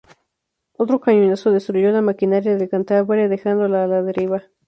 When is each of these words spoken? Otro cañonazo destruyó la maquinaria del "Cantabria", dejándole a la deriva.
Otro 0.79 0.99
cañonazo 0.99 1.51
destruyó 1.51 1.91
la 1.91 2.01
maquinaria 2.01 2.55
del 2.55 2.69
"Cantabria", 2.69 3.27
dejándole 3.29 3.77
a 3.77 3.85
la 3.85 4.01
deriva. 4.01 4.41